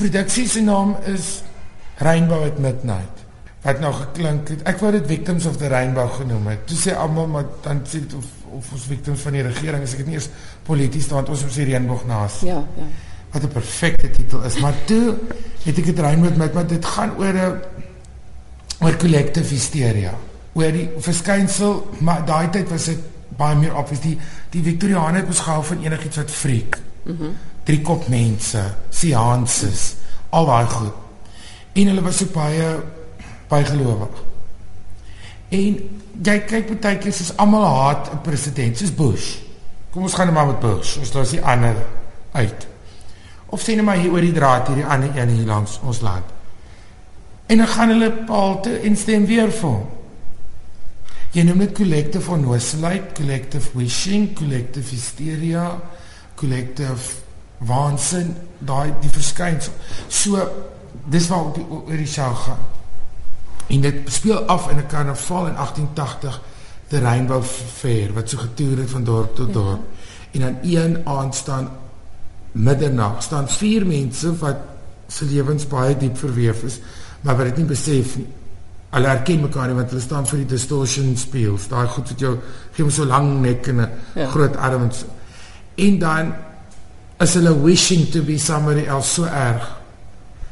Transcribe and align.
produksie 0.00 0.48
se 0.48 0.62
naam 0.64 0.96
is 1.12 1.42
Rainbow 2.00 2.44
at 2.46 2.58
Midnight. 2.58 3.24
Wat 3.60 3.80
nou 3.82 3.92
geklink 3.92 4.48
het. 4.48 4.62
Ek 4.68 4.80
wou 4.80 4.92
dit 4.94 5.06
Victims 5.06 5.46
of 5.46 5.58
the 5.60 5.68
Rainbow 5.68 6.08
genoem 6.16 6.46
het. 6.54 6.62
Toe 6.70 6.78
sê 6.80 6.94
almal 6.96 7.28
maar 7.28 7.48
dan 7.64 7.82
sê 7.84 8.00
dit 8.00 8.14
of 8.16 8.28
of 8.50 8.72
ons 8.74 8.86
victims 8.90 9.20
van 9.26 9.36
die 9.36 9.44
regering 9.46 9.84
is 9.86 9.92
ek 9.94 10.02
het 10.02 10.08
nie 10.10 10.16
eers 10.18 10.30
polities 10.66 11.06
want 11.12 11.28
ons 11.30 11.44
is 11.46 11.58
die 11.60 11.68
reënboog 11.68 12.02
naas. 12.08 12.40
Ja, 12.46 12.58
ja. 12.78 12.88
Wat 13.30 13.44
'n 13.46 13.52
perfekte 13.52 14.10
titel 14.10 14.42
is, 14.42 14.58
maar 14.58 14.74
toe 14.86 15.14
het 15.62 15.78
ek 15.78 15.84
dit 15.84 15.98
Rainbow 15.98 16.36
met 16.36 16.54
maar 16.54 16.66
dit 16.66 16.84
gaan 16.84 17.14
oor 17.18 17.34
'n 17.34 17.60
oor 18.80 18.96
collective 18.96 19.54
hysteria. 19.54 20.14
Oor 20.52 20.72
die 20.72 20.90
verskynsel, 20.98 21.90
maar 22.00 22.24
daai 22.24 22.50
tyd 22.50 22.68
was 22.68 22.84
dit 22.84 22.98
baie 23.36 23.56
meer 23.56 23.76
obvious 23.76 24.00
die 24.00 24.18
die 24.50 24.62
Victoriane 24.62 25.16
het 25.16 25.26
beskou 25.26 25.64
van 25.64 25.82
enigiets 25.82 26.16
wat 26.16 26.30
freak. 26.30 26.78
Mhm. 27.04 27.22
Mm 27.22 27.36
drie 27.64 27.80
kop 27.84 28.08
mense, 28.08 28.62
seances, 28.90 29.94
al 30.30 30.46
daai 30.46 30.66
goed. 30.66 30.94
En 31.72 31.92
hulle 31.92 32.02
was 32.02 32.22
so 32.22 32.32
baie 32.34 32.72
baie 33.50 33.66
gelowig. 33.66 34.18
En 35.50 35.78
jy 36.22 36.36
kyk 36.46 36.74
baie 36.80 36.98
keer 37.02 37.14
soos 37.14 37.32
almal 37.36 37.66
haat 37.66 38.12
'n 38.12 38.20
president 38.22 38.78
soos 38.78 38.94
Bush. 38.94 39.38
Kom 39.90 40.02
ons 40.02 40.14
gaan 40.14 40.26
net 40.26 40.34
maar 40.34 40.46
met 40.46 40.60
Bush. 40.60 40.96
Ons 40.98 41.12
los 41.12 41.30
die 41.30 41.42
ander 41.42 41.76
uit. 42.32 42.66
Of 43.46 43.60
sien 43.60 43.76
net 43.76 43.84
maar 43.84 43.96
hier 43.96 44.12
oor 44.12 44.20
die 44.20 44.32
draad 44.32 44.66
hierdie 44.66 44.86
ander 44.86 45.16
een 45.16 45.28
hier 45.28 45.46
langs 45.46 45.80
ons 45.82 46.00
land. 46.00 46.24
En 47.46 47.58
dan 47.58 47.66
gaan 47.66 47.88
hulle 47.88 48.12
paal 48.12 48.60
te 48.62 48.78
en 48.78 48.96
stem 48.96 49.26
weer 49.26 49.50
vir 49.50 49.68
hom. 49.68 49.88
Jy 51.30 51.42
noem 51.42 51.58
dit 51.58 51.72
collective 51.72 52.30
onnoosheid, 52.30 53.12
collective 53.14 53.70
wishing, 53.78 54.32
collective 54.34 54.90
hysteria, 54.90 55.80
collective 56.34 57.22
waansin, 57.66 58.34
daai 58.58 58.92
die 59.00 59.10
verskynsel. 59.10 59.72
So 60.08 60.48
dis 61.10 61.28
waar 61.28 61.52
die 61.54 61.66
oor 61.68 61.96
die 61.96 62.06
show 62.06 62.34
gaan. 62.44 62.68
En 63.70 63.80
dit 63.80 63.94
speel 64.10 64.46
af 64.46 64.70
in 64.70 64.76
'n 64.76 64.86
karnaval 64.86 65.46
in 65.46 65.56
1880, 65.56 66.40
die 66.88 66.98
Rainbow 66.98 67.44
Fair 67.44 68.12
wat 68.12 68.28
so 68.28 68.38
getoer 68.38 68.78
het 68.78 68.90
van 68.90 69.04
dorp 69.04 69.34
tot 69.36 69.52
dorp. 69.52 69.80
Ja. 69.80 70.00
En 70.30 70.40
dan 70.40 70.56
een 70.62 71.00
aand 71.04 71.34
staan 71.34 71.70
middernag 72.52 73.22
staan 73.22 73.48
vier 73.48 73.86
mense 73.86 74.38
wat 74.38 74.56
se 75.06 75.24
lewens 75.24 75.66
baie 75.66 75.96
diep 75.96 76.18
verweef 76.18 76.62
is, 76.62 76.78
maar 77.20 77.36
wat 77.36 77.50
dit 77.50 77.56
nie 77.56 77.64
besef 77.64 78.16
nie. 78.16 78.26
Hulle 78.90 79.06
herken 79.06 79.40
mekaar 79.40 79.70
nie 79.70 79.74
want 79.78 79.90
hulle 79.90 80.02
staan 80.02 80.26
vir 80.26 80.42
die 80.42 80.50
distortion 80.50 81.16
speels. 81.16 81.68
Daai 81.70 81.86
goed 81.86 82.10
wat 82.10 82.20
jou 82.20 82.36
gee 82.74 82.84
hom 82.84 82.92
so 82.94 83.06
lank 83.06 83.40
nek 83.40 83.66
en 83.66 83.80
'n 83.80 83.88
ja. 84.14 84.26
groot 84.30 84.56
arms. 84.56 85.04
En 85.74 85.98
dan 85.98 86.32
is 87.20 87.34
hulle 87.34 87.52
wishing 87.62 88.08
to 88.10 88.22
be 88.22 88.38
somebody 88.38 88.86
else 88.86 89.12
so 89.14 89.24
erg 89.24 89.66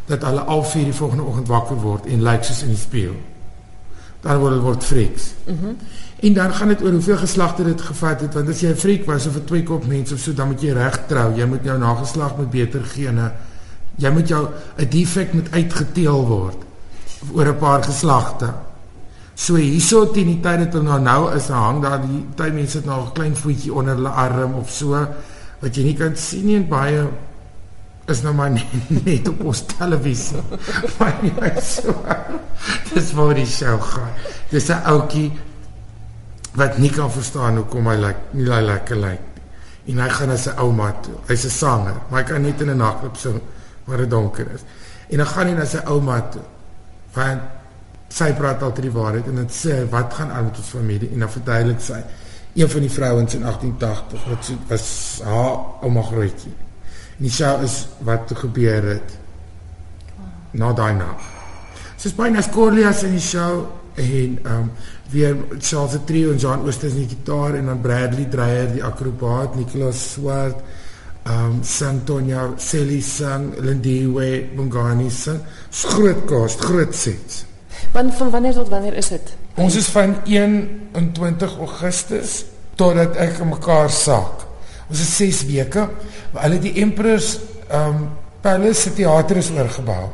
dat 0.07 0.23
hulle 0.23 0.41
al 0.41 0.65
vier 0.65 0.85
die 0.85 0.97
volgende 0.97 1.25
oggend 1.25 1.49
wakker 1.49 1.81
word 1.81 2.07
en 2.07 2.23
lyk 2.23 2.45
soos 2.45 2.63
in 2.63 2.73
die 2.73 2.81
spieël. 2.81 3.17
Dan 4.21 4.41
word 4.41 4.53
hulle 4.53 4.65
word 4.65 4.85
freaks. 4.85 5.33
Mhm. 5.47 5.65
Mm 5.65 5.77
en 6.19 6.33
dan 6.35 6.55
gaan 6.55 6.69
dit 6.69 6.83
oor 6.83 6.91
hoeveel 6.91 7.17
geslagte 7.17 7.65
dit 7.65 7.81
gevat 7.81 8.21
het 8.21 8.35
want 8.35 8.49
as 8.49 8.61
jy 8.61 8.71
'n 8.71 8.77
freak 8.77 9.05
was 9.07 9.27
of 9.27 9.37
'n 9.37 9.45
twee 9.45 9.63
kop 9.63 9.87
mens 9.87 10.13
of 10.13 10.19
so 10.19 10.33
dan 10.35 10.49
moet 10.49 10.61
jy 10.61 10.73
reg 10.73 11.07
trou. 11.07 11.35
Jy 11.35 11.45
moet 11.47 11.65
jou 11.65 11.79
nageslag 11.79 12.37
met 12.37 12.51
beter 12.51 12.85
gene. 12.85 13.33
Jy 13.97 14.11
moet 14.11 14.29
jou 14.29 14.49
'n 14.77 14.89
defek 14.89 15.33
moet 15.33 15.51
uitgeteel 15.51 16.27
word 16.27 16.57
oor 17.33 17.47
'n 17.47 17.59
paar 17.59 17.83
geslagte. 17.85 18.53
So 19.35 19.55
hierso 19.55 20.11
teen 20.11 20.27
die 20.27 20.41
tyd 20.41 20.59
dat 20.59 20.73
hulle 20.73 20.85
nou 20.85 21.01
nou 21.01 21.35
is, 21.35 21.49
hang 21.49 21.83
daar 21.83 22.01
die 22.01 22.27
tyd 22.35 22.55
mense 22.55 22.77
het 22.77 22.87
nog 22.87 23.09
'n 23.09 23.13
klein 23.13 23.37
voetjie 23.37 23.73
onder 23.73 23.95
hulle 23.95 24.09
arm 24.09 24.55
of 24.55 24.71
so 24.71 25.09
wat 25.61 25.77
jy 25.77 25.85
nie 25.89 25.97
kan 25.99 26.17
sien 26.17 26.47
nie 26.47 26.57
en 26.57 26.69
baie 26.69 27.07
is 28.09 28.23
nou 28.25 28.33
maar 28.35 28.55
net, 29.05 29.29
op 29.29 29.43
ons 29.51 29.65
televisie. 29.69 30.41
maar 30.99 31.19
nie 31.23 31.33
so. 31.61 31.95
Dis 32.95 33.13
waar 33.13 33.35
die 33.37 33.47
show 33.47 33.77
gaan. 33.83 34.13
Dis 34.51 34.71
'n 34.73 34.81
ouetjie 34.85 35.33
wat 36.57 36.79
nie 36.79 36.91
kan 36.91 37.11
verstaan 37.13 37.61
hoekom 37.61 37.87
hy 37.87 37.97
lyk 37.97 38.23
nie 38.33 38.49
hy 38.51 38.63
lekker 38.65 38.97
lyk 38.97 39.27
nie. 39.35 39.45
En 39.93 40.01
hy 40.05 40.09
gaan 40.09 40.29
na 40.29 40.37
sy 40.37 40.55
ouma 40.57 40.93
toe. 41.03 41.15
Hy's 41.29 41.45
'n 41.45 41.51
sanger, 41.51 42.01
maar 42.09 42.23
hy 42.23 42.27
kan 42.29 42.43
net 42.43 42.61
in 42.61 42.71
'n 42.71 42.77
nagklub 42.77 43.17
sing 43.17 43.41
waar 43.85 43.99
dit 43.99 44.11
donker 44.11 44.47
is. 44.55 44.65
En 45.09 45.17
dan 45.19 45.27
gaan 45.27 45.47
hy 45.47 45.55
na 45.55 45.65
sy 45.65 45.81
ouma 45.85 46.21
toe. 46.21 46.43
Want 47.15 47.41
sy 48.09 48.33
praat 48.33 48.63
altyd 48.63 48.89
die 48.89 48.93
waarheid 48.93 49.27
en 49.29 49.37
dit 49.43 49.53
sê 49.53 49.85
wat 49.91 50.15
gaan 50.15 50.31
aan 50.33 50.45
met 50.49 50.57
ons 50.57 50.69
familie 50.69 51.11
en 51.13 51.19
dan 51.19 51.31
verduidelik 51.31 51.81
sy 51.81 52.01
een 52.59 52.71
van 52.71 52.81
die 52.81 52.91
vrouens 52.91 53.35
in 53.35 53.43
1880 53.43 54.25
wat 54.29 54.45
so, 54.45 54.55
was 54.67 55.21
haar 55.25 55.59
ouma 55.81 56.03
grootjie. 56.03 56.55
En 57.19 57.27
die 57.27 57.31
show 57.31 57.63
is 57.63 57.87
wat 57.99 58.27
toe 58.27 58.37
gebeur 58.37 58.83
het 58.83 59.19
na 60.51 60.73
daai 60.73 60.95
nag. 60.99 61.23
Soos 61.97 62.15
baie 62.15 62.31
nas 62.35 62.51
Corlias 62.51 63.03
in 63.07 63.15
die 63.15 63.23
show 63.23 63.67
en 63.95 64.39
ehm 64.43 64.55
um, 64.55 64.71
weer 65.11 65.37
Charles 65.59 65.91
the 65.91 66.05
Trio 66.05 66.31
en 66.31 66.39
John 66.39 66.67
Oosters 66.67 66.93
in 66.93 67.07
die 67.07 67.17
gitaar 67.17 67.55
en 67.55 67.67
dan 67.67 67.81
Bradley 67.81 68.27
Dreyer 68.29 68.73
die 68.73 68.85
akrobaat, 68.85 69.55
Nicholas 69.57 70.13
Swart, 70.13 70.61
ehm 71.23 71.45
um, 71.45 71.59
Santonia 71.63 72.49
Selly 72.57 73.01
sang, 73.01 73.53
Lindiwe 73.59 74.49
Bongani 74.57 75.11
sang. 75.11 75.41
Groot 75.71 76.25
cast, 76.27 76.61
groot 76.61 76.95
sets. 76.95 77.45
Want 77.93 78.15
van 78.15 78.31
wanneer 78.31 78.53
tot 78.53 78.69
wanneer 78.69 78.95
is 78.95 79.09
dit? 79.09 79.37
Ons 79.59 79.75
is 79.75 79.89
van 79.91 80.15
21 80.25 81.59
Augustus 81.59 82.45
totdat 82.79 83.17
ek 83.19 83.41
mekaar 83.43 83.91
saak. 83.91 84.45
Ons 84.87 85.03
is 85.03 85.17
6 85.19 85.41
weke. 85.51 85.89
Hulle 86.39 86.61
die 86.63 86.77
Emperor's 86.85 87.37
um 87.75 88.07
Palace 88.39 88.93
teater 88.95 89.41
is 89.41 89.51
oorgebou. 89.51 90.05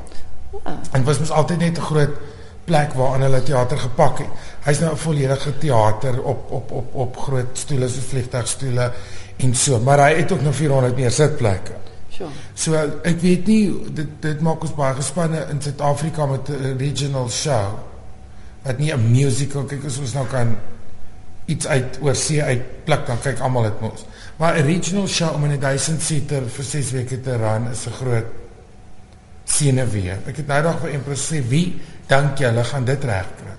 Ja. 0.65 0.79
En 0.97 1.05
was 1.05 1.21
mos 1.21 1.31
altyd 1.31 1.61
net 1.61 1.79
'n 1.79 1.89
groot 1.91 2.17
plek 2.65 2.95
waar 2.97 3.15
aan 3.15 3.27
hulle 3.29 3.43
teater 3.43 3.79
gepak 3.79 4.19
het. 4.19 4.33
Hy's 4.65 4.81
nou 4.81 4.93
'n 4.93 4.97
volledige 4.97 5.59
teater 5.59 6.23
op 6.23 6.51
op 6.51 6.71
op 6.73 6.95
op 6.95 7.17
groot 7.17 7.53
stoele 7.53 7.89
so 7.89 8.01
vliegtuigstoele 8.01 8.93
en 9.37 9.55
so, 9.55 9.79
maar 9.79 9.99
hy 9.99 10.15
het 10.15 10.33
ook 10.33 10.43
nog 10.43 10.55
400 10.55 10.97
meer 10.97 11.11
sitplekke. 11.11 11.73
Sure. 12.09 12.31
So 12.55 12.73
ek 13.03 13.21
weet 13.21 13.47
nie 13.47 13.93
dit 13.93 14.09
dit 14.21 14.41
maak 14.41 14.63
ons 14.63 14.75
baie 14.75 14.95
gespanne 14.95 15.47
in 15.51 15.61
Suid-Afrika 15.61 16.27
met 16.27 16.49
'n 16.49 16.77
regional 16.79 17.29
show 17.29 17.94
wat 18.65 18.79
nie 18.79 18.93
'n 18.93 19.11
musical 19.11 19.65
kyk 19.65 19.85
as 19.85 19.99
ons 19.99 20.15
nou 20.15 20.27
kan 20.27 20.57
iets 21.47 21.67
uit 21.67 21.99
oor 22.01 22.15
see 22.15 22.43
uit 22.43 22.85
pluk 22.85 23.07
dan 23.07 23.21
kyk 23.21 23.41
almal 23.41 23.63
dit 23.63 23.81
mos. 23.81 24.05
Maar 24.37 24.57
'n 24.59 24.67
regional 24.67 25.09
show 25.09 25.35
om 25.35 25.45
in 25.45 25.53
'n 25.53 25.61
1000 25.61 26.03
seater 26.03 26.43
vir 26.49 26.65
6 26.65 26.91
weke 26.91 27.21
te 27.21 27.37
run 27.37 27.71
is 27.71 27.87
'n 27.87 27.93
groot 27.93 28.27
senuwee. 29.45 30.17
Ek 30.27 30.37
het 30.37 30.47
nou 30.47 30.63
dag 30.63 30.79
vir 30.81 30.91
Empress 30.91 31.33
sê 31.33 31.43
wie 31.49 31.81
dink 32.07 32.39
julle 32.39 32.65
gaan 32.65 32.85
dit 32.85 33.05
regkry? 33.05 33.53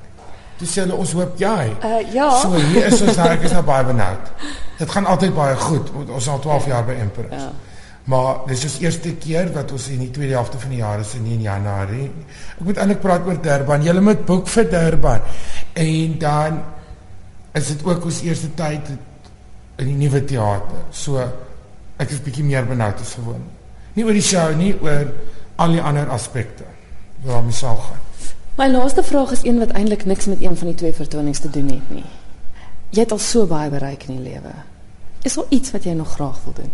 Dis 0.57 0.71
sê 0.71 0.81
hulle 0.85 0.95
ons 0.95 1.11
hoop 1.11 1.37
jy. 1.39 1.75
Uh 1.83 2.13
ja. 2.13 2.29
So 2.39 2.53
hier 2.53 2.85
is 2.85 3.01
ons 3.01 3.17
nou 3.17 3.29
ek 3.29 3.43
is 3.43 3.51
nou 3.51 3.63
baie 3.63 3.83
benoud. 3.83 4.31
Dit 4.77 4.89
gaan 4.89 5.05
altyd 5.05 5.35
baie 5.35 5.55
goed. 5.55 5.91
Ons 6.07 6.27
al 6.27 6.39
12 6.39 6.66
jaar 6.66 6.85
by 6.85 6.93
Empress. 6.93 7.43
Ja. 7.43 7.51
Maar 8.05 8.43
dis 8.45 8.63
is 8.67 8.77
eerste 8.83 9.16
keer 9.17 9.49
wat 9.53 9.71
ons 9.73 9.88
in 9.89 10.03
die 10.03 10.11
tweede 10.13 10.38
helfte 10.38 10.59
van 10.61 10.69
die 10.75 10.77
jaar 10.83 11.01
is 11.01 11.16
in 11.17 11.41
Januarie. 11.41 12.11
Ek 12.53 12.61
moet 12.67 12.77
eintlik 12.77 13.01
praat 13.01 13.25
oor 13.25 13.39
Durban. 13.41 13.81
Julle 13.81 14.03
moet 14.05 14.21
boek 14.27 14.51
vir 14.53 14.69
Durban. 14.69 15.25
En 15.73 16.17
dan 16.21 16.59
is 17.57 17.71
dit 17.73 17.81
ook 17.85 18.05
ons 18.05 18.21
eerste 18.21 18.51
tyd 18.53 18.93
in 19.81 19.89
die 19.89 19.97
nuwe 20.05 20.21
teater. 20.23 20.85
So 20.93 21.23
ek 21.97 22.13
is 22.13 22.21
bietjie 22.21 22.45
meer 22.45 22.67
benoud 22.69 23.01
as 23.01 23.16
gewoon. 23.17 23.41
Nie 23.95 24.05
oor 24.05 24.13
die 24.13 24.25
show 24.25 24.51
nie, 24.53 24.75
oor 24.83 25.09
al 25.63 25.73
die 25.73 25.81
ander 25.81 26.09
aspekte. 26.13 26.67
Waar 27.25 27.41
my 27.41 27.55
sal 27.55 27.79
gaan. 27.87 28.01
My 28.59 28.69
laaste 28.69 29.03
vraag 29.03 29.33
is 29.33 29.43
een 29.43 29.57
wat 29.59 29.73
eintlik 29.75 30.05
niks 30.05 30.29
met 30.29 30.43
een 30.43 30.55
van 30.55 30.69
die 30.72 30.77
twee 30.77 30.93
vertonings 30.93 31.41
te 31.41 31.49
doen 31.49 31.73
het 31.73 31.89
nie. 31.91 32.05
Jy 32.93 33.01
het 33.01 33.11
al 33.11 33.19
so 33.19 33.49
baie 33.49 33.72
bereik 33.73 34.05
in 34.07 34.19
die 34.19 34.29
lewe. 34.29 34.53
Is 35.25 35.33
daar 35.35 35.49
iets 35.49 35.73
wat 35.73 35.83
jy 35.83 35.97
nog 35.97 36.13
graag 36.13 36.37
wil 36.45 36.53
doen? 36.61 36.72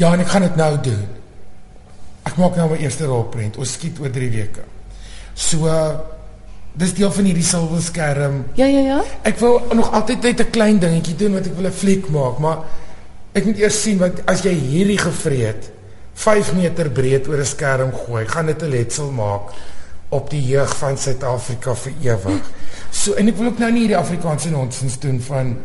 Ja, 0.00 0.14
en 0.14 0.22
ek 0.24 0.30
gaan 0.32 0.46
dit 0.46 0.56
nou 0.56 0.74
doen. 0.80 1.02
Ek 2.28 2.36
maak 2.40 2.56
nou 2.56 2.70
my 2.70 2.78
eerste 2.80 3.08
rolprent. 3.08 3.58
Ons 3.60 3.74
skiet 3.76 3.98
oor 4.00 4.12
3 4.12 4.30
weke. 4.32 4.64
So 5.36 5.68
dis 6.80 6.94
deel 6.96 7.10
van 7.12 7.26
hierdie 7.28 7.44
silwer 7.44 7.82
skerm. 7.84 8.44
Ja, 8.56 8.68
ja, 8.70 8.80
ja. 8.86 9.00
Ek 9.28 9.40
wil 9.42 9.58
nog 9.76 9.90
altyd 9.96 10.22
net 10.22 10.40
'n 10.40 10.50
klein 10.50 10.78
dingetjie 10.78 11.16
doen 11.16 11.34
wat 11.34 11.46
ek 11.46 11.56
wil 11.56 11.66
'n 11.66 11.72
fliek 11.72 12.08
maak, 12.08 12.38
maar 12.38 12.58
ek 13.32 13.44
moet 13.44 13.58
eers 13.58 13.82
sien 13.82 13.98
wat 13.98 14.22
as 14.26 14.42
jy 14.42 14.54
hierdie 14.54 14.98
gevreet 14.98 15.70
5 16.14 16.54
meter 16.54 16.90
breed 16.90 17.28
oor 17.28 17.38
'n 17.38 17.44
skerm 17.44 17.92
gooi, 17.92 18.26
gaan 18.26 18.46
dit 18.46 18.62
'n 18.62 18.70
letsel 18.70 19.10
maak 19.10 19.52
op 20.08 20.30
die 20.30 20.42
jeug 20.42 20.76
van 20.76 20.96
Suid-Afrika 20.98 21.74
vir 21.74 21.92
ewig. 22.02 22.50
So 22.90 23.12
en 23.14 23.28
ek 23.28 23.36
wil 23.36 23.46
ook 23.46 23.58
nou 23.58 23.70
nie 23.70 23.80
hierdie 23.80 23.96
Afrikaanse 23.96 24.50
nonsens 24.50 24.98
doen 24.98 25.20
van 25.20 25.56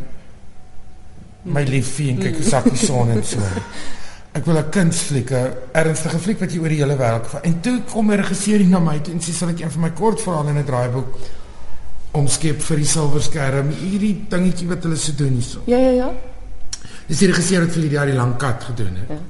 my 1.41 1.63
liefie 1.63 2.09
en 2.09 2.17
kyk 2.17 2.35
hoe 2.35 2.49
sak 2.49 2.63
die 2.63 2.85
son 2.85 3.09
en 3.09 3.23
so. 3.23 3.39
Ek 4.35 4.43
wil 4.45 4.57
'n 4.57 4.69
kunsfliek, 4.69 5.31
'n 5.31 5.53
ernstige 5.71 6.19
fliek 6.19 6.39
wat 6.39 6.51
jy 6.51 6.59
oor 6.59 6.69
die 6.69 6.81
hele 6.83 6.97
wêreld 6.97 7.27
van. 7.27 7.41
En 7.43 7.61
toe 7.61 7.81
kom 7.91 8.11
'n 8.11 8.19
regisseur 8.19 8.59
hier 8.59 8.67
na 8.67 8.79
my 8.79 8.99
toe 8.99 9.13
en 9.13 9.19
sê 9.19 9.31
sal 9.31 9.49
ek 9.49 9.59
een 9.59 9.71
van 9.71 9.81
my 9.81 9.91
kortverhale 9.91 10.49
in 10.49 10.57
'n 10.57 10.65
draaiboek 10.65 11.07
omskep 12.11 12.61
vir 12.61 12.77
die 12.77 12.85
silwer 12.85 13.21
skerm. 13.21 13.69
Hierdie 13.69 14.25
dingetjie 14.29 14.67
wat 14.67 14.83
hulle 14.83 14.95
so 14.95 15.11
doen 15.15 15.33
hierso. 15.33 15.59
Ja 15.65 15.77
ja 15.77 15.89
ja. 15.89 16.11
Dis 17.07 17.19
die 17.19 17.27
regisseur 17.27 17.65
wat 17.65 17.71
vir 17.71 17.81
die 17.81 17.89
jaar 17.89 18.05
die 18.05 18.15
lang 18.15 18.37
kat 18.37 18.63
gedoen 18.63 18.95
het. 18.95 19.09
Ja. 19.09 19.21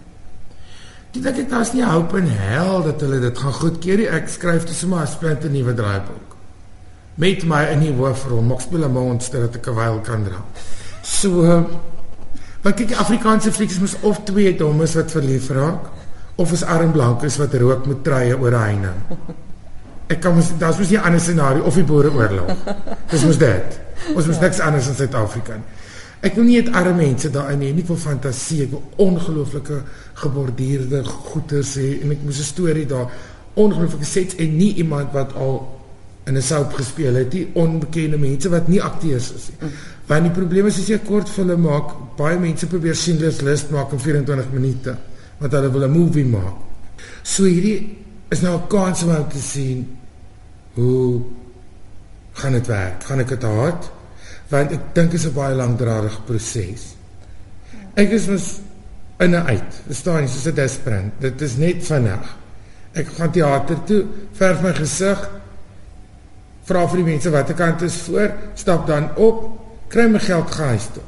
Dit 1.12 1.24
dink 1.24 1.38
ek 1.38 1.50
daar's 1.50 1.74
nie 1.74 1.84
hoop 1.86 2.14
in 2.16 2.28
hel 2.28 2.84
dat 2.84 3.02
hulle 3.02 3.20
dit 3.20 3.38
gaan 3.38 3.54
goedkeur 3.54 3.98
nie. 3.98 4.08
Ek 4.08 4.28
skryf 4.28 4.66
dit 4.66 4.76
sommer 4.76 5.00
as 5.00 5.12
'n 5.12 5.18
splinte 5.18 5.50
nuwe 5.50 5.74
draaiboek. 5.74 6.36
Met 7.16 7.46
my 7.46 7.64
in 7.72 7.80
die 7.80 7.94
hoofrol, 7.94 8.42
mag 8.42 8.62
speel 8.62 8.84
'n 8.84 8.92
monster 8.92 9.40
dat 9.40 9.56
ek 9.56 9.68
'n 9.68 9.76
wyl 9.76 10.00
kan 10.00 10.24
dra. 10.24 10.44
So 11.02 11.70
wat 12.66 12.80
kyk 12.80 12.88
die 12.96 12.98
Afrikaanse 12.98 13.52
flieks 13.54 13.78
moet 13.80 13.96
of 14.10 14.24
twee 14.26 14.56
dommes 14.58 14.96
wat 14.98 15.14
verlief 15.14 15.52
raak 15.54 15.92
of 16.42 16.52
is 16.52 16.66
arm 16.66 16.92
blankes 16.92 17.38
wat 17.38 17.54
rook 17.62 17.86
met 17.86 18.04
treie 18.04 18.36
oor 18.36 18.58
heining. 18.58 18.98
Ek 20.12 20.20
kan 20.22 20.36
mos 20.36 20.50
daar's 20.60 20.78
mos 20.82 20.92
'n 20.92 21.06
ander 21.06 21.22
scenario 21.22 21.64
of 21.64 21.76
die 21.76 21.84
boereoorlog. 21.84 22.50
Dis 23.10 23.24
mos 23.24 23.38
dit. 23.38 23.80
Ons 24.16 24.26
moet 24.26 24.42
niks 24.42 24.60
anders 24.60 24.88
in 24.88 24.96
Suid-Afrika 24.96 25.54
nie. 25.54 25.84
Ek 26.26 26.34
wil 26.36 26.44
nie 26.44 26.62
net 26.62 26.74
arme 26.74 26.94
mense 26.94 27.30
daarin 27.30 27.62
hê 27.62 27.72
nie, 27.74 27.84
ek 27.84 27.88
wil 27.88 27.98
fantasie, 27.98 28.64
ek 28.64 28.72
wil 28.72 28.84
ongelooflike 28.98 29.84
geborduurde 30.14 31.04
goeders 31.06 31.76
hê 31.78 32.02
en 32.02 32.12
ek 32.12 32.24
moes 32.24 32.40
'n 32.40 32.44
storie 32.44 32.86
daar 32.86 33.12
ongelooflike 33.54 34.06
sets 34.06 34.36
en 34.36 34.58
nie 34.58 34.74
iemand 34.76 35.14
wat 35.14 35.36
al 35.36 35.76
in 36.26 36.38
'n 36.38 36.42
soap 36.42 36.74
gespeel 36.74 37.14
het, 37.14 37.32
die 37.32 37.48
onbekende 37.54 38.18
mense 38.18 38.50
wat 38.50 38.68
nie 38.68 38.82
akteurs 38.82 39.34
is 39.34 39.50
nie. 39.50 39.70
Want 40.08 40.24
die 40.24 40.32
probleem 40.32 40.68
is 40.68 40.80
as 40.80 40.88
jy 40.88 41.00
'n 41.00 41.06
kort 41.06 41.30
film 41.30 41.62
maak, 41.62 42.18
baie 42.18 42.38
mense 42.40 42.68
probeer 42.68 42.96
Schindler's 42.96 43.42
List 43.42 43.72
maak 43.72 43.92
in 43.92 44.00
24 44.00 44.52
minute, 44.52 44.98
want 45.40 45.52
hulle 45.52 45.72
wil 45.72 45.84
'n 45.84 45.92
movie 45.92 46.26
maak. 46.26 46.56
So 47.24 47.44
hierdie 47.44 47.98
is 48.30 48.42
nou 48.42 48.58
'n 48.58 48.68
kans 48.68 49.04
om 49.04 49.30
te 49.30 49.40
sien 49.40 49.98
hoe 50.74 51.22
gaan 52.34 52.52
dit 52.52 52.68
werk? 52.68 53.04
Gaan 53.04 53.20
ek 53.20 53.30
dit 53.30 53.44
haat? 53.44 53.92
want 54.52 54.74
ek 54.76 54.94
dink 54.94 55.12
dit 55.12 55.20
is 55.20 55.26
'n 55.26 55.34
baie 55.34 55.56
langdradige 55.56 56.22
proses. 56.26 56.96
Ek 57.96 58.10
is 58.12 58.28
mos 58.28 58.60
in 59.20 59.32
'n 59.36 59.46
uit. 59.48 59.72
Verstaan 59.88 60.22
jy, 60.22 60.28
soos 60.28 60.48
'n 60.48 60.56
desperant. 60.56 61.14
Dit 61.20 61.42
is 61.42 61.58
net 61.58 61.86
vinnig. 61.86 62.36
Ek 62.94 63.08
gaan 63.08 63.32
teater 63.32 63.84
toe, 63.84 64.06
verf 64.32 64.62
my 64.62 64.74
gesig, 64.74 65.30
vra 66.64 66.88
vir 66.88 66.98
die 66.98 67.12
mense 67.12 67.30
watter 67.30 67.56
kant 67.56 67.82
is 67.82 67.96
voor, 67.96 68.32
stap 68.54 68.88
dan 68.88 69.16
op, 69.16 69.65
kry 69.96 70.10
my 70.12 70.20
geld 70.20 70.52
gehuis 70.52 70.90
toe. 70.94 71.04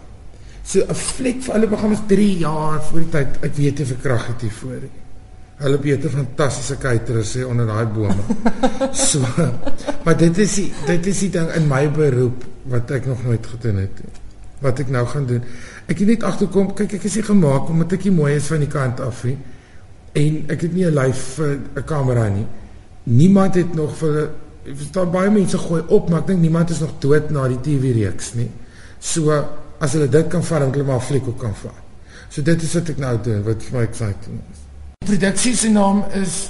So 0.64 0.84
'n 0.84 0.96
fliek 0.96 1.44
vir 1.44 1.54
hulle 1.56 1.68
begin 1.68 1.94
ons 1.96 2.06
3 2.08 2.38
jaar 2.40 2.80
voor 2.84 3.00
die 3.00 3.10
tyd. 3.10 3.38
Ek 3.44 3.54
weet 3.56 3.80
jy 3.80 3.86
vir 3.86 4.00
krag 4.04 4.28
het 4.28 4.42
hier 4.42 4.56
voor. 4.62 4.82
Hulle 5.58 5.78
beter 5.78 6.10
fantastiese 6.10 6.78
caterers 6.78 7.32
sê 7.36 7.44
onder 7.44 7.66
daai 7.66 7.86
bome. 7.86 8.24
so, 9.10 9.20
maar 10.04 10.18
dit 10.18 10.38
is 10.38 10.56
die, 10.56 10.68
dit 10.86 11.08
is 11.08 11.20
die 11.20 11.30
ding 11.30 11.50
in 11.56 11.68
my 11.68 11.88
beroep 11.92 12.44
wat 12.72 12.92
ek 12.92 13.08
nog 13.08 13.24
nooit 13.24 13.48
gedoen 13.48 13.82
het 13.84 14.04
nie. 14.04 14.14
Wat 14.60 14.80
ek 14.80 14.90
nou 14.90 15.06
gaan 15.08 15.26
doen. 15.26 15.44
Ek 15.88 15.98
het 16.00 16.08
net 16.08 16.24
agterkom, 16.24 16.74
kyk 16.76 16.94
ek 17.00 17.08
is 17.10 17.16
nie 17.16 17.24
gemaak 17.24 17.70
omdat 17.70 17.98
ek 17.98 18.04
nie 18.04 18.16
mooi 18.20 18.36
is 18.36 18.52
van 18.52 18.60
die 18.60 18.72
kant 18.72 19.00
af 19.00 19.24
nie. 19.24 19.38
En 20.14 20.38
ek 20.54 20.62
het 20.68 20.74
nie 20.74 20.86
'n 20.86 20.94
live 20.94 21.44
'n 21.76 21.84
kamera 21.86 22.28
nie. 22.28 22.46
Niemand 23.04 23.56
het 23.56 23.74
nog 23.74 23.98
vir 23.98 24.30
verstaan 24.64 25.12
baie 25.12 25.32
mense 25.32 25.58
gooi 25.58 25.84
op, 25.88 26.10
maar 26.10 26.20
ek 26.20 26.28
dink 26.28 26.42
niemand 26.42 26.70
is 26.70 26.80
nog 26.80 27.00
dood 27.00 27.30
na 27.30 27.48
die 27.48 27.62
TV 27.62 27.96
reeks 27.96 28.34
nie. 28.34 28.50
So 29.00 29.44
as 29.80 29.94
hulle 29.94 30.08
dit 30.10 30.28
kan 30.28 30.44
vat, 30.44 30.60
dan 30.60 30.72
hulle 30.72 30.84
maar 30.84 31.02
fliek 31.02 31.28
ook 31.28 31.40
kan 31.40 31.56
vat. 31.56 31.84
So 32.30 32.42
dit 32.42 32.62
is 32.62 32.74
wat 32.74 32.90
ek 32.90 32.98
nou 32.98 33.18
doen, 33.24 33.44
wat 33.44 33.64
vir 33.64 33.80
my 33.80 33.84
exciting 33.88 34.40
is. 34.52 34.64
Die 35.08 35.18
produksie 35.18 35.56
se 35.56 35.70
naam 35.70 36.04
is 36.14 36.50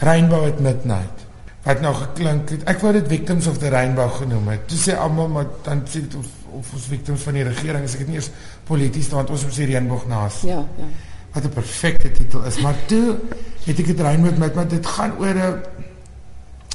Rainbow 0.00 0.46
at 0.46 0.60
Midnight 0.60 1.26
wat 1.62 1.82
nou 1.84 1.92
geklink 1.92 2.50
het. 2.54 2.62
Ek 2.72 2.78
wou 2.80 2.92
dit 2.96 3.08
Victims 3.08 3.46
of 3.50 3.58
the 3.60 3.68
Rainbow 3.68 4.08
genoem 4.16 4.46
het. 4.54 4.62
Toe 4.70 4.78
sê 4.80 4.94
almal 4.96 5.28
maar 5.28 5.50
dan 5.66 5.82
sê 5.84 6.00
dit 6.06 6.14
of 6.16 6.38
of 6.50 6.72
ons 6.74 6.86
victims 6.90 7.22
van 7.26 7.36
die 7.38 7.44
regering 7.46 7.84
is 7.86 7.94
ek 7.94 8.04
het 8.04 8.10
nie 8.10 8.18
eens 8.18 8.30
polities 8.68 9.10
want 9.12 9.30
ons 9.30 9.44
is 9.46 9.60
die 9.60 9.68
reënboog 9.70 10.06
naas. 10.10 10.40
Ja, 10.46 10.62
ja. 10.78 10.88
Wat 11.34 11.44
'n 11.46 11.52
perfekte 11.54 12.10
titel 12.12 12.42
is, 12.44 12.58
maar 12.60 12.74
toe 12.86 13.18
het 13.66 13.78
ek 13.78 13.86
dit 13.86 14.00
rein 14.00 14.20
met 14.20 14.54
maar 14.54 14.68
dit 14.68 14.86
gaan 14.86 15.14
oor 15.18 15.34
'n 15.34 15.62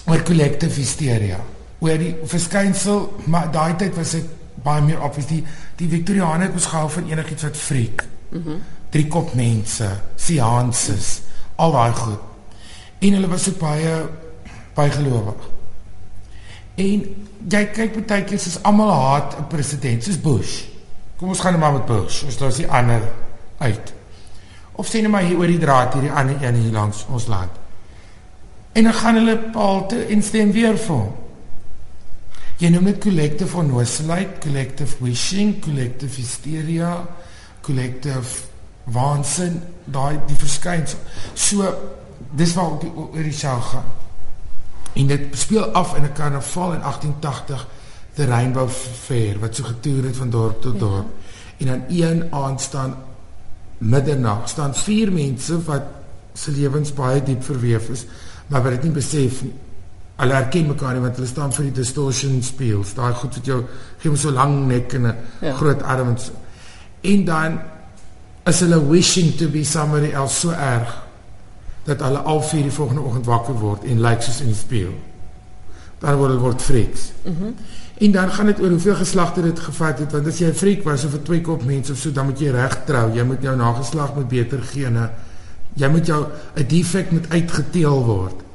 oor 0.05 0.23
collective 0.23 0.79
hysteria. 0.79 1.39
Oor 1.79 1.97
die 1.97 2.15
verskynsel, 2.23 3.19
maar 3.25 3.51
daai 3.51 3.75
tyd 3.75 3.95
was 3.95 4.11
dit 4.11 4.25
baie 4.65 4.81
meer 4.85 5.01
obvious 5.05 5.29
die 5.29 5.43
die 5.79 5.89
Victoriane 5.91 6.47
het 6.47 6.57
ons 6.57 6.69
gehou 6.71 6.89
van 6.89 7.09
enigiets 7.11 7.47
wat 7.49 7.57
freak. 7.57 8.07
Mhm. 8.29 8.49
Mm 8.49 8.63
drie 8.95 9.07
kop 9.11 9.33
mense, 9.35 9.89
seances, 10.15 11.07
al 11.59 11.73
daai 11.75 11.91
goed. 11.91 12.21
En 13.03 13.17
hulle 13.17 13.27
was 13.27 13.43
so 13.43 13.57
baie 13.59 13.95
bygelowig. 14.77 15.49
En 16.79 17.03
jy 17.51 17.63
kyk 17.75 17.97
baie 18.07 18.23
keer 18.23 18.39
soos 18.39 18.61
almal 18.63 18.93
haat 18.93 19.35
'n 19.39 19.47
president, 19.51 20.03
soos 20.03 20.21
Bush. 20.21 20.63
Kom 21.17 21.29
ons 21.29 21.39
gaan 21.39 21.51
net 21.51 21.61
maar 21.61 21.73
met 21.73 21.85
Bush. 21.85 22.23
Ons 22.23 22.39
los 22.39 22.55
die 22.55 22.67
ander 22.67 23.01
uit. 23.57 23.93
Of 24.71 24.87
sien 24.87 25.01
net 25.01 25.11
maar 25.11 25.23
hier 25.23 25.37
oor 25.37 25.47
die 25.47 25.59
draad 25.59 25.93
hierdie 25.93 26.11
ander 26.11 26.35
een 26.43 26.55
hier 26.55 26.71
langs 26.71 27.05
ons 27.09 27.27
land. 27.27 27.51
En 28.71 28.83
dan 28.83 28.93
gaan 28.93 29.15
hulle 29.15 29.37
paal 29.37 29.87
te 29.87 30.05
en 30.05 30.23
stem 30.23 30.51
weer 30.51 30.77
vir 30.77 30.95
hom. 30.95 31.13
Jy 32.57 32.69
noem 32.71 32.87
dit 32.87 33.01
collective 33.03 33.57
onnoosheid, 33.57 34.37
collective 34.43 35.03
wishing, 35.03 35.57
collective 35.63 36.15
hysteria, 36.15 36.91
collective 37.61 38.45
waansin, 38.95 39.59
daai 39.85 40.21
die 40.27 40.37
verskynsel. 40.39 40.99
So 41.33 41.67
dis 42.31 42.53
waar 42.55 42.77
op 42.77 42.81
die 42.81 42.91
oor 42.95 43.23
die 43.23 43.35
show 43.35 43.59
gaan. 43.71 43.91
En 44.95 45.07
dit 45.07 45.35
speel 45.35 45.65
af 45.75 45.95
in 45.95 46.03
'n 46.03 46.13
karnaval 46.13 46.73
in 46.73 46.81
1880, 46.81 47.67
the 48.15 48.25
Rainbow 48.25 48.69
Fair 48.69 49.39
wat 49.39 49.55
so 49.55 49.63
getoer 49.63 50.03
het 50.03 50.15
van 50.15 50.29
dorp 50.29 50.61
tot 50.61 50.79
dorp. 50.79 51.05
Ja. 51.05 51.25
En 51.57 51.65
dan 51.65 51.83
een 51.89 52.33
aand 52.33 52.61
staan 52.61 52.95
middernag 53.77 54.49
staan 54.49 54.75
vier 54.75 55.11
mense 55.11 55.63
wat 55.63 55.83
se 56.33 56.51
lewens 56.51 56.93
baie 56.93 57.23
diep 57.23 57.43
verweef 57.43 57.89
is, 57.89 58.05
maar 58.47 58.63
wat 58.63 58.71
dit 58.71 58.83
nie 58.83 58.91
besef 58.91 59.41
nie. 59.43 59.53
Hulle 60.15 60.33
herken 60.33 60.67
mekaar 60.67 60.93
nie 60.95 61.03
want 61.03 61.17
hulle 61.19 61.27
staan 61.27 61.53
vir 61.53 61.65
die 61.69 61.77
distortion 61.81 62.41
speels. 62.43 62.93
Daai 62.95 63.13
goed 63.19 63.35
wat 63.35 63.45
jou 63.45 63.61
gee 63.99 64.09
hom 64.09 64.19
so 64.19 64.31
lank 64.31 64.67
nek 64.67 64.93
en 64.93 65.07
'n 65.07 65.15
ja. 65.41 65.53
groot 65.53 65.81
arms. 65.83 66.31
En 67.01 67.25
dan 67.25 67.59
is 68.45 68.59
hulle 68.59 68.79
wishing 68.87 69.35
to 69.35 69.49
be 69.49 69.63
somebody 69.63 70.11
else 70.11 70.39
so 70.39 70.51
erg 70.51 71.03
dat 71.83 71.99
hulle 71.99 72.17
al 72.17 72.41
vier 72.41 72.63
die 72.63 72.71
volgende 72.71 73.01
oggend 73.01 73.25
wakker 73.25 73.53
word 73.59 73.83
en 73.83 74.01
lyk 74.01 74.21
soos 74.21 74.41
in 74.41 74.47
die 74.47 74.55
spieël. 74.55 74.95
Dan 75.99 76.15
word 76.15 76.29
hulle 76.29 76.41
word 76.41 76.61
freaks. 76.61 77.11
Mhm. 77.23 77.43
Mm 77.43 77.55
en 77.95 78.11
dan 78.11 78.31
gaan 78.31 78.45
dit 78.45 78.59
oor 78.59 78.69
hoeveel 78.69 78.95
geslagte 78.95 79.41
dit 79.41 79.59
gevat 79.59 79.99
het 79.99 80.11
want 80.11 80.27
as 80.27 80.39
jy 80.39 80.47
'n 80.47 80.53
freak 80.53 80.83
was 80.83 81.05
of 81.05 81.13
'n 81.13 81.23
twee 81.23 81.41
kop 81.41 81.63
mens 81.63 81.89
of 81.89 81.97
so 81.97 82.11
dan 82.11 82.25
moet 82.25 82.39
jy 82.39 82.51
reg 82.51 82.83
trou. 82.85 83.13
Jy 83.13 83.23
moet 83.23 83.41
jou 83.41 83.55
nageslag 83.55 84.15
met 84.15 84.27
beter 84.27 84.59
gene. 84.63 85.09
Jy 85.73 85.87
moet 85.87 86.05
jou 86.05 86.25
'n 86.55 86.67
defek 86.67 87.11
moet 87.11 87.29
uitgeteel 87.29 88.03
word 88.03 88.45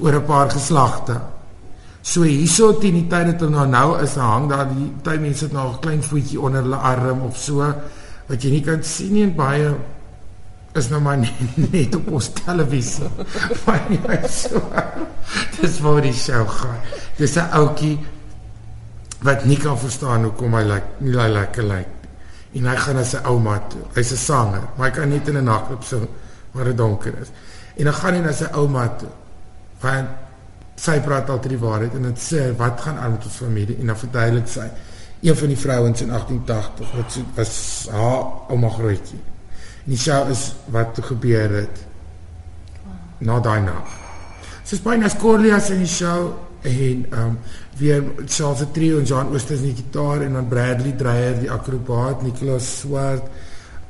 oor 0.00 0.14
'n 0.14 0.24
paar 0.24 0.50
geslagte. 0.50 1.20
So 2.02 2.22
hierso 2.22 2.72
teen 2.78 2.94
die 2.94 3.06
tyd 3.08 3.26
dat 3.26 3.40
hulle 3.40 3.50
nou 3.50 3.66
nou 3.66 4.02
is, 4.02 4.14
hang 4.14 4.48
daar 4.48 4.68
die 4.68 4.92
baie 5.02 5.18
mense 5.18 5.44
het 5.44 5.52
nou 5.52 5.72
'n 5.72 5.80
klein 5.80 6.02
voetjie 6.02 6.40
onder 6.40 6.62
hulle 6.62 6.76
arm 6.76 7.22
of 7.22 7.36
so 7.36 7.74
wat 8.28 8.42
jy 8.42 8.50
nie 8.50 8.62
kan 8.64 8.82
sien 8.82 9.12
nie 9.12 9.22
en 9.22 9.34
baie 9.34 9.74
is 10.74 10.88
nou 10.90 11.00
maar 11.00 11.16
net, 11.16 11.56
net 11.72 11.94
op 11.94 12.10
ons 12.18 12.30
televisie. 12.44 13.08
Maar 13.64 13.80
jy 13.88 14.28
so. 14.28 14.60
Dis 15.60 15.80
waar 15.80 16.02
die 16.02 16.12
show 16.12 16.48
gaan. 16.48 16.78
Dis 17.16 17.36
'n 17.36 17.48
ouetjie 17.52 17.98
wat 19.22 19.44
nie 19.44 19.56
kan 19.56 19.78
verstaan 19.78 20.24
hoekom 20.24 20.54
hy 20.54 20.62
lyk 20.62 20.84
nie 21.00 21.16
hy 21.16 21.28
lekker 21.28 21.64
lyk. 21.64 21.92
En 22.54 22.66
hy 22.66 22.76
gaan 22.76 22.96
na 22.96 23.04
sy 23.04 23.18
ouma 23.24 23.58
toe. 23.68 23.80
Hy's 23.94 24.12
'n 24.12 24.16
sanger, 24.16 24.68
maar 24.76 24.90
hy 24.90 24.94
kan 24.94 25.08
net 25.08 25.28
in 25.28 25.36
'n 25.36 25.44
nagklub 25.44 25.82
sing 25.82 26.08
waar 26.52 26.64
dit 26.64 26.76
donker 26.76 27.14
is. 27.20 27.30
En 27.76 27.84
dan 27.84 27.94
gaan 27.94 28.14
hy 28.14 28.20
na 28.20 28.32
sy 28.32 28.46
ouma 28.52 28.88
toe. 28.88 29.08
Want 29.84 30.80
sy 30.80 30.96
praat 31.04 31.30
altyd 31.30 31.54
die 31.54 31.60
waarheid 31.62 31.94
en 31.98 32.08
dit 32.08 32.22
sê 32.22 32.48
wat 32.58 32.80
gaan 32.82 32.98
aan 32.98 33.16
met 33.16 33.26
ons 33.28 33.40
familie? 33.44 33.76
En 33.80 33.92
dan 33.92 34.00
verduidelik 34.00 34.48
sy 34.50 34.66
een 35.24 35.36
van 35.36 35.52
die 35.52 35.58
vrouens 35.60 36.02
in 36.04 36.10
1880 36.12 36.94
wat 36.96 37.18
was 37.36 37.54
haar 37.92 38.24
ouma 38.52 38.70
grootjie. 38.72 39.20
Die 39.84 39.98
show 40.00 40.30
is 40.32 40.52
wat 40.72 40.98
gebeur 41.10 41.52
het 41.60 41.84
na 43.24 43.38
daai 43.40 43.60
nag. 43.64 43.92
Soos 44.64 44.82
baie 44.84 44.98
nas 45.00 45.16
Corlias 45.20 45.70
in 45.72 45.84
die 45.84 45.90
show 45.90 46.32
en 46.64 47.06
ehm 47.10 47.20
um, 47.20 47.38
weer 47.76 48.04
Charles 48.26 48.58
the 48.58 48.70
Trio 48.72 48.98
en 48.98 49.04
John 49.04 49.32
Oosters 49.32 49.60
in 49.60 49.72
die 49.72 49.82
gitaar 49.82 50.22
en 50.22 50.32
dan 50.32 50.48
Bradley 50.48 50.92
Dreyer 50.96 51.40
die 51.40 51.50
akrobaat, 51.50 52.22
Nicholas 52.22 52.68
Swart, 52.80 53.26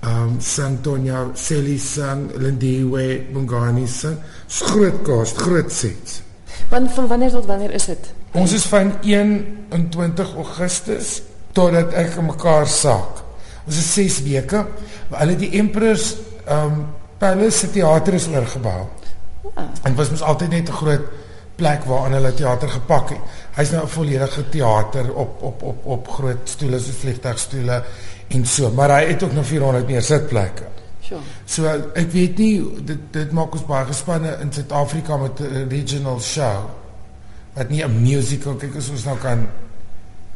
um, 0.06 0.40
Santonia 0.40 1.30
Selly 1.34 1.78
sang, 1.78 2.30
Lindiwe 2.37 3.25
Bongani 3.32 3.87
sang. 3.88 4.18
Groot 4.49 5.02
cast, 5.02 5.37
groot 5.37 5.73
sets. 5.73 6.23
Want 6.70 6.92
van 6.92 7.06
wanneer 7.06 7.30
tot 7.30 7.46
wanneer 7.46 7.70
is 7.70 7.84
dit? 7.84 8.12
Ons 8.32 8.52
is 8.52 8.64
van 8.66 8.92
21 9.02 10.34
Augustus 10.34 11.23
totdat 11.52 11.92
ek 11.92 12.16
mekaar 12.23 12.66
saak. 12.66 13.23
Ons 13.66 13.78
is 13.78 13.92
6 13.94 14.20
weke. 14.26 14.64
Hulle 15.14 15.37
die 15.38 15.52
Emperor's 15.61 16.14
um 16.50 16.84
Palace 17.18 17.58
se 17.58 17.70
teater 17.70 18.16
is 18.18 18.26
oorgebou. 18.28 18.88
Ja. 19.54 19.68
En 19.82 19.94
was 19.94 20.11
mos 20.11 20.23
altyd 20.23 20.50
net 20.50 20.68
'n 20.68 20.80
groot 20.82 21.04
plek 21.56 21.84
waar 21.84 22.04
aan 22.04 22.12
hulle 22.12 22.34
teater 22.34 22.68
gepak 22.68 23.08
het. 23.08 23.18
Hy's 23.54 23.70
nou 23.70 23.84
'n 23.84 23.88
volledige 23.88 24.49
teater 24.49 25.14
op 25.14 25.42
op 25.42 25.62
op 25.62 25.87
op 25.87 26.08
groot 26.08 26.42
stoele 26.44 26.78
so 26.78 26.92
vliegtuigstoele 26.92 27.82
en 28.35 28.47
so, 28.47 28.71
maar 28.71 28.91
hy 28.91 29.05
het 29.12 29.23
ook 29.23 29.33
nog 29.33 29.47
400 29.47 29.87
meer 29.87 30.03
sitplekke. 30.03 30.71
Sure. 31.05 31.21
So 31.45 31.69
ek 31.95 32.09
weet 32.14 32.38
nie 32.41 32.55
dit 32.88 33.03
dit 33.12 33.35
maak 33.37 33.53
ons 33.55 33.67
baie 33.69 33.85
gespanne 33.91 34.38
in 34.41 34.53
Suid-Afrika 34.53 35.17
met 35.21 35.41
'n 35.41 35.69
regional 35.69 36.21
show. 36.21 36.71
Wat 37.55 37.69
nie 37.69 37.85
'n 37.85 38.03
musical 38.03 38.57
kyk 38.57 38.76
as 38.76 38.88
ons 38.88 39.05
nou 39.05 39.19
kan 39.19 39.47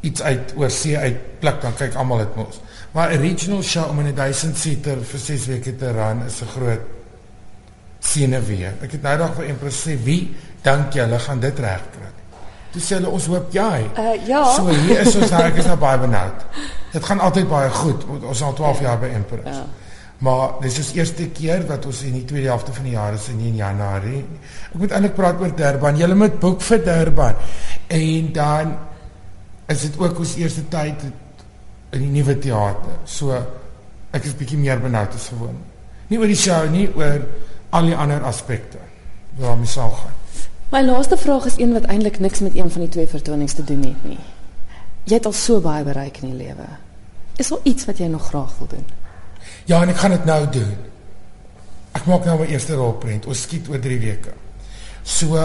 iets 0.00 0.22
uit 0.22 0.52
oor 0.56 0.70
see 0.70 0.98
uit 0.98 1.40
pluk 1.40 1.60
dan 1.62 1.74
kyk 1.74 1.94
almal 1.94 2.18
dit 2.18 2.36
mos. 2.36 2.60
Maar 2.92 3.12
'n 3.12 3.20
regional 3.20 3.62
show 3.62 3.88
om 3.88 4.00
in 4.00 4.06
'n 4.06 4.14
1000 4.14 4.56
seater 4.56 4.98
vir 5.04 5.20
6 5.20 5.46
weke 5.46 5.76
te 5.76 5.92
ran 5.92 6.22
is 6.26 6.40
'n 6.42 6.46
groot 6.46 6.80
sene 7.98 8.40
weer. 8.40 8.74
Ek 8.82 8.92
het 8.92 9.02
nou 9.02 9.16
dag 9.18 9.34
vir 9.34 9.44
Empress 9.44 9.88
sê 9.88 9.96
wie 10.04 10.34
dink 10.62 10.92
jy 10.92 11.00
hulle 11.00 11.18
gaan 11.18 11.40
dit 11.40 11.58
regkry? 11.58 12.17
Toe 12.78 12.86
sê 12.86 12.94
hulle 13.00 13.10
ons 13.10 13.24
hoop 13.26 13.50
jy. 13.50 13.78
Uh 13.98 14.14
ja. 14.28 14.44
So 14.54 14.70
hier 14.70 15.00
is 15.02 15.16
ons 15.18 15.32
nou 15.34 15.42
ek 15.42 15.56
is 15.58 15.66
nou 15.66 15.74
baie 15.82 15.98
benoud. 15.98 16.44
Dit 16.92 17.04
gaan 17.10 17.22
altyd 17.26 17.48
baie 17.50 17.70
goed. 17.74 18.04
Ons 18.20 18.42
al 18.46 18.54
12 18.54 18.82
jaar 18.86 19.00
by 19.02 19.10
Empress. 19.18 19.56
Ja. 19.58 19.88
Maar 20.22 20.60
dis 20.62 20.78
is 20.82 20.92
eerste 20.94 21.26
keer 21.34 21.64
wat 21.66 21.86
ons 21.90 22.04
in 22.06 22.14
die 22.20 22.24
tweede 22.26 22.50
helfte 22.50 22.74
van 22.74 22.86
die 22.86 22.94
jaar 22.94 23.14
is 23.14 23.26
in 23.30 23.42
Januarie. 23.54 24.22
Ek 24.70 24.78
moet 24.78 24.94
eintlik 24.94 25.16
praat 25.18 25.42
oor 25.42 25.54
Durban. 25.58 25.98
Julle 25.98 26.18
moet 26.18 26.38
boek 26.42 26.62
vir 26.68 26.84
Durban. 26.86 27.42
En 27.98 28.30
dan 28.38 28.76
is 29.74 29.86
dit 29.86 29.98
ook 29.98 30.22
ons 30.22 30.36
eerste 30.38 30.68
tyd 30.70 31.06
in 31.94 32.06
die 32.06 32.12
nuwe 32.14 32.38
teater. 32.38 33.02
So 33.06 33.34
ek 34.14 34.26
is 34.26 34.38
bietjie 34.38 34.58
meer 34.58 34.78
benoud 34.82 35.18
as 35.18 35.30
gewoon. 35.34 35.58
Nie 36.10 36.22
oor 36.22 36.30
die 36.30 36.38
show 36.38 36.62
nie, 36.70 36.86
oor 36.94 37.26
al 37.74 37.90
die 37.90 37.98
ander 37.98 38.22
aspekte 38.26 38.82
waarmee 39.38 39.70
sal 39.70 39.90
gaan. 39.98 40.17
My 40.68 40.82
laaste 40.84 41.16
vraag 41.16 41.46
is 41.48 41.56
een 41.56 41.72
wat 41.72 41.86
eintlik 41.88 42.18
niks 42.20 42.42
met 42.44 42.56
een 42.56 42.70
van 42.70 42.80
die 42.80 42.90
twee 42.92 43.08
vertonings 43.08 43.54
te 43.56 43.64
doen 43.64 43.82
het 43.88 44.02
nie. 44.04 44.18
Jy 45.08 45.16
het 45.16 45.26
al 45.26 45.32
so 45.32 45.62
baie 45.64 45.84
bereik 45.84 46.18
in 46.20 46.34
die 46.34 46.44
lewe. 46.44 46.66
Is 47.40 47.48
daar 47.48 47.64
iets 47.64 47.88
wat 47.88 47.98
jy 47.98 48.08
nog 48.12 48.26
graag 48.28 48.52
wil 48.58 48.68
doen? 48.74 48.84
Ja, 49.64 49.80
en 49.80 49.88
ek 49.88 49.96
gaan 50.02 50.12
dit 50.12 50.26
nou 50.28 50.42
doen. 50.52 50.74
Ek 51.96 52.04
maak 52.04 52.28
nou 52.28 52.36
my 52.42 52.50
eerste 52.52 52.76
rolprent. 52.76 53.26
Ons 53.26 53.46
skiet 53.48 53.70
oor 53.72 53.80
3 53.80 53.98
weke. 54.02 54.36
So 55.08 55.40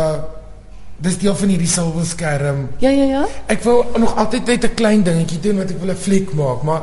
dis 1.03 1.17
deel 1.23 1.39
van 1.39 1.55
hierdie 1.55 1.71
silwer 1.71 2.05
skerm. 2.05 2.67
Ja, 2.83 2.91
ja, 2.91 3.07
ja. 3.13 3.23
Ek 3.47 3.63
wil 3.63 3.85
nog 4.03 4.17
altyd 4.19 4.45
net 4.45 4.65
'n 4.65 4.75
klein 4.75 5.03
dingetjie 5.03 5.39
doen 5.39 5.57
wat 5.63 5.71
ek 5.71 5.79
wil 5.79 5.95
'n 5.95 6.03
fliek 6.03 6.33
maak, 6.33 6.63
maar 6.63 6.81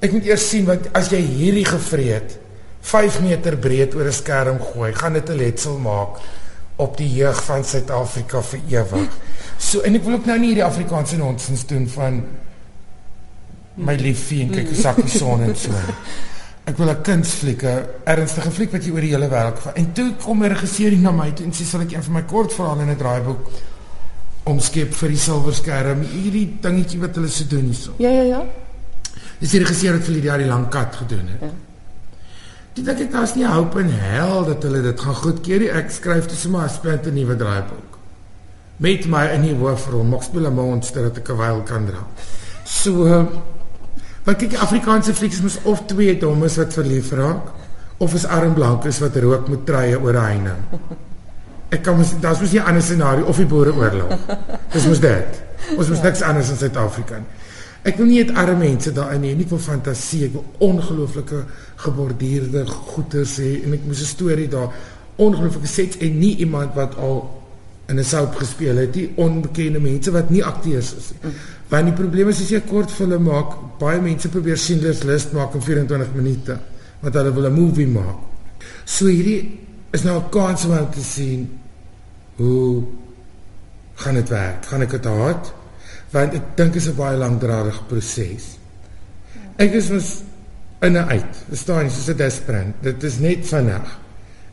ek 0.00 0.12
moet 0.12 0.24
eers 0.24 0.48
sien 0.48 0.64
wat 0.64 0.86
as 0.92 1.10
jy 1.10 1.18
hierdie 1.18 1.66
gevreet 1.66 2.38
5 2.80 3.20
meter 3.20 3.56
breed 3.58 3.94
oor 3.94 4.06
'n 4.06 4.12
skerm 4.12 4.60
gooi, 4.60 4.94
gaan 4.94 5.12
dit 5.12 5.28
'n 5.28 5.36
letsel 5.36 5.78
maak 5.78 6.22
op 6.76 6.96
die 6.96 7.08
jeug 7.08 7.44
van 7.44 7.64
Suid-Afrika 7.64 8.42
vir 8.42 8.60
ewig. 8.68 9.18
So 9.58 9.80
en 9.80 9.94
ek 9.94 10.04
wil 10.04 10.18
ook 10.18 10.26
nou 10.28 10.38
nie 10.38 10.52
hierdie 10.52 10.64
Afrikaanse 10.64 11.16
nonsens 11.16 11.66
doen 11.66 11.88
van 11.88 12.22
my 13.76 13.94
liefie 14.00 14.42
en 14.44 14.52
kyk 14.52 14.72
hoe 14.72 14.80
sakkie 14.80 15.12
son 15.12 15.44
en 15.46 15.56
so. 15.56 15.72
Ek 16.66 16.76
wil 16.80 16.90
'n 16.90 17.02
kunsfliek, 17.02 17.62
'n 17.62 17.86
ernstige 18.04 18.50
fliek 18.50 18.72
wat 18.72 18.84
jy 18.84 18.90
oor 18.90 19.00
die 19.00 19.14
hele 19.14 19.28
wêreld 19.28 19.58
van. 19.58 19.74
En 19.74 19.92
toe 19.92 20.12
kom 20.24 20.42
'n 20.42 20.48
regisseur 20.48 20.90
hier 20.90 20.98
na 20.98 21.12
my 21.12 21.30
toe 21.32 21.46
en 21.46 21.52
sê 21.52 21.64
sal 21.64 21.80
ek 21.80 21.92
een 21.92 22.02
van 22.02 22.12
my 22.12 22.22
kortverhale 22.22 22.82
in 22.82 22.90
'n 22.90 22.96
draaiboek 22.96 23.50
omskep 24.44 24.94
vir 24.94 25.08
die 25.08 25.18
silwer 25.18 25.54
skerm. 25.54 26.02
Hierdie 26.02 26.58
dingetjie 26.60 27.00
wat 27.00 27.14
hulle 27.14 27.28
se 27.28 27.46
doen 27.46 27.64
hierso. 27.64 27.94
Ja 27.98 28.10
ja 28.10 28.22
ja. 28.22 28.44
Dis 29.38 29.50
die 29.50 29.60
regisseur 29.60 29.92
wat 29.92 30.04
vir 30.04 30.14
die 30.14 30.22
jaar 30.22 30.38
die 30.38 30.46
lang 30.46 30.68
kat 30.68 30.96
gedoen 30.96 31.28
het. 31.28 31.40
Ja. 31.40 31.65
Dit 32.76 32.88
ek 33.00 33.10
daar's 33.12 33.34
nie 33.34 33.46
hoop 33.48 33.76
en 33.80 33.88
hel 33.88 34.44
dat 34.44 34.62
hulle 34.62 34.82
dit 34.84 35.00
gaan 35.00 35.14
goedkeur 35.14 35.62
nie. 35.64 35.72
Ek 35.72 35.90
skryf 35.90 36.28
dit 36.28 36.38
sommer 36.38 36.68
as 36.68 36.80
'n 36.82 37.14
nuwe 37.14 37.36
draaiboek. 37.36 37.98
Met 38.76 39.06
my 39.06 39.24
in 39.32 39.42
die 39.42 39.54
hoofrol, 39.54 40.04
mag 40.04 40.22
speel 40.22 40.46
'n 40.46 40.54
monster 40.54 41.02
dat 41.02 41.16
ek 41.16 41.30
'n 41.30 41.36
wyl 41.36 41.62
kan 41.62 41.86
dra. 41.86 42.06
So 42.64 43.28
Want 44.26 44.40
kyk, 44.42 44.56
Afrikaanse 44.58 45.14
flieks 45.14 45.38
mos 45.40 45.60
of 45.70 45.84
twee 45.86 46.16
dommes 46.18 46.56
wat 46.58 46.74
verlief 46.74 47.12
raak 47.14 47.52
of 48.02 48.14
is 48.18 48.24
arm 48.26 48.56
blankes 48.56 48.98
wat 48.98 49.14
rook 49.22 49.46
met 49.48 49.62
treie 49.68 50.00
oor 50.00 50.18
'n 50.18 50.24
heining. 50.24 50.62
Ek 51.70 51.82
kan 51.82 51.96
mos 51.96 52.10
daar's 52.20 52.40
mos 52.40 52.52
'n 52.52 52.58
ander 52.58 52.82
scenario 52.82 53.24
of 53.24 53.36
die 53.36 53.46
boereoorlog. 53.46 54.18
Dis 54.72 54.86
mos 54.86 55.00
dit. 55.00 55.42
Ons 55.78 55.88
mos 55.88 56.02
niks 56.02 56.22
anders 56.22 56.50
in 56.50 56.56
Suid-Afrika 56.56 57.16
nie. 57.16 57.30
Ek 57.86 58.00
wil 58.00 58.08
nie 58.10 58.18
net 58.18 58.34
arme 58.34 58.64
mense 58.64 58.90
daarin 58.90 59.22
hê 59.22 59.32
nie, 59.36 59.44
ek 59.46 59.52
wil 59.54 59.62
fantasie, 59.62 60.24
ek 60.26 60.32
wil 60.34 60.44
ongelooflike 60.66 61.44
geborduurde 61.84 62.64
goeders 62.66 63.36
hê 63.38 63.50
en 63.62 63.76
ek 63.76 63.84
moet 63.86 64.00
'n 64.00 64.12
storie 64.14 64.48
daar 64.48 64.74
ongelooflike 65.16 65.70
sets 65.70 65.98
en 66.02 66.18
nie 66.18 66.36
iemand 66.42 66.74
wat 66.74 66.96
al 66.96 67.30
in 67.88 67.98
'n 67.98 68.04
soap 68.04 68.34
gespeel 68.34 68.76
het, 68.76 68.92
die 68.92 69.12
onbekende 69.16 69.80
mense 69.80 70.10
wat 70.10 70.30
nie 70.30 70.44
akteurs 70.44 70.94
is 70.96 71.12
nie. 71.12 71.32
Want 71.68 71.84
die 71.84 71.94
probleem 71.94 72.28
is 72.28 72.40
as 72.40 72.50
jy 72.50 72.56
'n 72.58 72.68
kort 72.68 72.90
film 72.90 73.22
maak, 73.22 73.78
baie 73.78 74.00
mense 74.00 74.28
probeer 74.28 74.56
Schindler's 74.56 75.02
List 75.02 75.32
maak 75.32 75.54
in 75.54 75.62
24 75.62 76.14
minute, 76.14 76.58
want 77.00 77.14
hulle 77.14 77.32
wil 77.32 77.46
'n 77.46 77.52
movie 77.52 77.86
maak. 77.86 78.18
So 78.84 79.06
hierdie 79.06 79.58
is 79.92 80.02
nou 80.02 80.18
'n 80.18 80.28
kans 80.30 80.64
om 80.64 80.90
te 80.90 81.02
sien 81.02 81.58
hoe 82.36 82.82
gaan 83.94 84.14
dit 84.14 84.28
werk? 84.28 84.66
Gaan 84.66 84.82
ek 84.82 84.90
dit 84.90 85.04
haat? 85.04 85.52
Want 86.10 86.34
ek 86.34 86.56
dink 86.56 86.72
dit 86.72 86.82
is 86.82 86.88
'n 86.88 86.96
baie 86.96 87.16
langdradige 87.16 87.82
proses. 87.88 88.58
Ek 89.56 89.72
is 89.72 89.90
mos 89.90 90.22
in 90.80 90.96
en 90.96 91.08
uit. 91.08 91.36
Verstaan 91.48 91.84
jy, 91.84 91.90
soos 91.90 92.08
'n 92.08 92.16
desperant. 92.16 92.74
Dit 92.80 93.02
is 93.02 93.18
net 93.18 93.46
vinnig. 93.46 93.98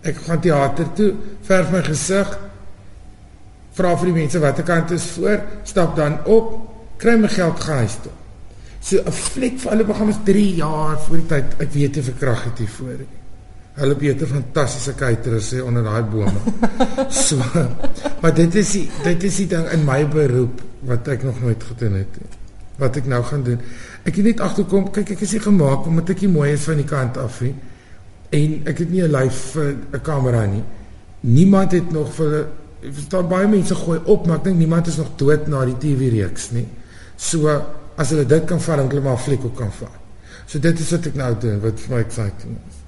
Ek 0.01 0.15
gaan 0.15 0.39
teater 0.39 0.93
toe, 0.93 1.13
verf 1.41 1.71
my 1.71 1.81
gesig, 1.81 2.39
vra 3.73 3.97
vir 3.97 4.05
die 4.05 4.13
mense 4.13 4.39
watter 4.39 4.63
kant 4.63 4.91
is 4.91 5.05
voor, 5.15 5.41
stap 5.63 5.95
dan 5.95 6.19
op, 6.25 6.69
kry 6.97 7.15
my 7.17 7.27
geld 7.27 7.59
gehuis 7.59 7.97
toe. 8.03 8.11
So 8.79 8.97
'n 9.05 9.11
fliek 9.11 9.59
vir 9.59 9.71
hulle 9.71 9.85
begin 9.85 10.09
is 10.09 10.17
3 10.23 10.55
jaar 10.55 10.99
voor 10.99 11.17
die 11.17 11.27
tyd. 11.27 11.45
Ek 11.59 11.71
weet 11.71 11.95
jy 11.95 12.03
verkrag 12.03 12.43
het 12.43 12.57
hier 12.57 12.67
voor. 12.67 13.05
Hulle 13.73 13.95
beter 13.95 14.27
fantastiese 14.27 14.95
caterers 14.95 15.53
sê 15.53 15.61
onder 15.61 15.83
daai 15.83 16.03
bome. 16.03 16.39
so 17.09 17.37
maar 18.21 18.33
dit 18.33 18.55
is 18.55 18.71
die, 18.71 18.89
dit 19.03 19.23
is 19.23 19.35
die 19.35 19.47
ding 19.47 19.71
in 19.71 19.85
my 19.85 20.07
beroep 20.07 20.61
wat 20.85 21.07
ek 21.07 21.23
nog 21.23 21.41
nooit 21.41 21.63
gedoen 21.63 21.93
het 22.01 22.17
nie. 22.19 22.31
Wat 22.81 22.97
ek 22.97 23.05
nou 23.05 23.21
gaan 23.23 23.43
doen. 23.43 23.59
Ek 24.03 24.15
het 24.15 24.25
net 24.25 24.41
agterkom, 24.43 24.89
kyk 24.91 25.13
ek 25.15 25.21
is 25.25 25.35
nie 25.37 25.43
gemaak 25.43 25.87
omdat 25.87 26.09
ek 26.09 26.21
nie 26.25 26.31
mooi 26.33 26.51
is 26.53 26.65
van 26.67 26.81
die 26.81 26.89
kant 26.89 27.17
af 27.21 27.41
nie. 27.45 27.53
En 28.33 28.55
ek 28.69 28.83
het 28.83 28.89
nie 28.89 29.03
'n 29.03 29.11
live 29.11 29.59
'n 29.93 30.01
kamera 30.01 30.45
nie. 30.45 30.63
Niemand 31.19 31.71
het 31.71 31.91
nog 31.91 32.13
vir 32.13 32.47
verstaan 32.81 33.27
baie 33.27 33.47
mense 33.47 33.75
gooi 33.75 33.99
op, 34.03 34.27
maar 34.27 34.37
ek 34.37 34.43
dink 34.43 34.57
niemand 34.57 34.87
is 34.87 34.97
nog 34.97 35.15
dood 35.15 35.47
na 35.47 35.65
die 35.65 35.77
TV 35.77 36.11
reeks 36.11 36.51
nie. 36.51 36.67
So 37.15 37.61
as 37.95 38.09
hulle 38.09 38.25
dit 38.25 38.45
kan 38.45 38.61
vat, 38.61 38.77
dan 38.77 38.89
hulle 38.89 39.01
maar 39.01 39.17
fliek 39.17 39.43
ook 39.45 39.55
kan 39.55 39.71
vat. 39.71 39.99
So 40.45 40.59
dit 40.59 40.79
is 40.79 40.91
wat 40.91 41.05
ek 41.05 41.15
nou 41.15 41.33
doen 41.39 41.59
wat 41.63 41.79
vir 41.79 41.95
my 41.95 42.01
exciting 42.03 42.57
is. 42.67 42.82